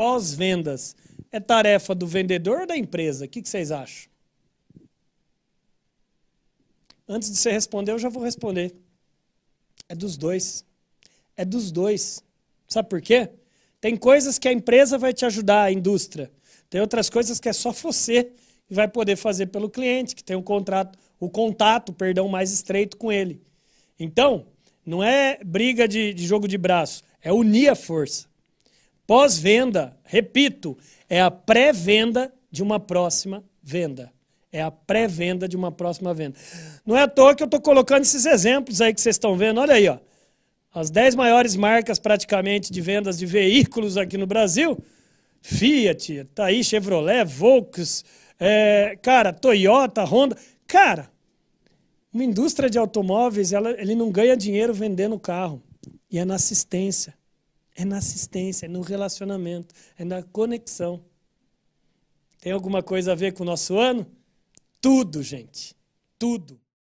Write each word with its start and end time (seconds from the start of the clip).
pós-vendas, 0.00 0.96
é 1.30 1.38
tarefa 1.38 1.94
do 1.94 2.06
vendedor 2.06 2.60
ou 2.60 2.66
da 2.66 2.74
empresa? 2.74 3.26
O 3.26 3.28
que, 3.28 3.46
vocês 3.46 3.70
acham? 3.70 4.10
Antes 7.06 7.30
de 7.30 7.36
você 7.36 7.52
responder, 7.52 7.92
eu 7.92 7.98
já 7.98 8.08
vou 8.08 8.22
responder. 8.22 8.74
É 9.90 9.94
dos 9.94 10.16
dois. 10.16 10.64
É 11.36 11.44
dos 11.44 11.70
dois. 11.70 12.24
Sabe 12.66 12.88
por 12.88 13.02
quê? 13.02 13.28
Tem 13.78 13.94
coisas 13.94 14.38
que 14.38 14.48
a 14.48 14.52
empresa 14.54 14.96
vai 14.96 15.12
te 15.12 15.26
ajudar, 15.26 15.64
a 15.64 15.70
indústria. 15.70 16.30
Tem 16.70 16.80
outras 16.80 17.10
coisas 17.10 17.38
que 17.38 17.50
é 17.50 17.52
só 17.52 17.70
você 17.70 18.32
que 18.66 18.72
vai 18.72 18.88
poder 18.88 19.16
fazer 19.16 19.48
pelo 19.48 19.68
cliente, 19.68 20.16
que 20.16 20.24
tem 20.24 20.34
um 20.34 20.42
contrato, 20.42 20.98
o 21.18 21.28
contato, 21.28 21.92
perdão, 21.92 22.26
mais 22.26 22.50
estreito 22.50 22.96
com 22.96 23.12
ele. 23.12 23.42
Então, 23.98 24.46
não 24.82 25.04
é 25.04 25.44
briga 25.44 25.86
de, 25.86 26.14
de 26.14 26.26
jogo 26.26 26.48
de 26.48 26.56
braço, 26.56 27.04
é 27.20 27.30
unir 27.30 27.68
a 27.68 27.74
força. 27.74 28.29
Pós-venda, 29.10 29.96
repito, 30.04 30.78
é 31.08 31.20
a 31.20 31.32
pré-venda 31.32 32.32
de 32.48 32.62
uma 32.62 32.78
próxima 32.78 33.42
venda. 33.60 34.12
É 34.52 34.62
a 34.62 34.70
pré-venda 34.70 35.48
de 35.48 35.56
uma 35.56 35.72
próxima 35.72 36.14
venda. 36.14 36.38
Não 36.86 36.96
é 36.96 37.02
à 37.02 37.08
toa 37.08 37.34
que 37.34 37.42
eu 37.42 37.46
estou 37.46 37.60
colocando 37.60 38.02
esses 38.02 38.24
exemplos 38.24 38.80
aí 38.80 38.94
que 38.94 39.00
vocês 39.00 39.16
estão 39.16 39.36
vendo. 39.36 39.60
Olha 39.60 39.74
aí, 39.74 39.88
ó. 39.88 39.98
As 40.72 40.90
10 40.90 41.16
maiores 41.16 41.56
marcas 41.56 41.98
praticamente 41.98 42.72
de 42.72 42.80
vendas 42.80 43.18
de 43.18 43.26
veículos 43.26 43.96
aqui 43.96 44.16
no 44.16 44.28
Brasil. 44.28 44.78
Fiat, 45.42 46.28
tá 46.32 46.44
aí 46.44 46.62
Chevrolet, 46.62 47.24
Volkswagen, 47.24 48.04
é, 48.38 48.96
cara, 49.02 49.32
Toyota, 49.32 50.04
Honda. 50.04 50.36
Cara, 50.68 51.10
uma 52.14 52.22
indústria 52.22 52.70
de 52.70 52.78
automóveis, 52.78 53.52
ela, 53.52 53.72
ele 53.72 53.96
não 53.96 54.12
ganha 54.12 54.36
dinheiro 54.36 54.72
vendendo 54.72 55.18
carro. 55.18 55.60
E 56.08 56.16
é 56.16 56.24
na 56.24 56.36
assistência. 56.36 57.18
É 57.80 57.84
na 57.86 57.96
assistência, 57.96 58.66
é 58.66 58.68
no 58.68 58.82
relacionamento, 58.82 59.74
é 59.98 60.04
na 60.04 60.22
conexão. 60.22 61.02
Tem 62.38 62.52
alguma 62.52 62.82
coisa 62.82 63.12
a 63.12 63.14
ver 63.14 63.32
com 63.32 63.42
o 63.42 63.46
nosso 63.46 63.78
ano? 63.78 64.06
Tudo, 64.82 65.22
gente. 65.22 65.74
Tudo. 66.18 66.60